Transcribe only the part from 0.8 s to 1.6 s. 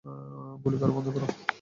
করা বন্ধ রাখো!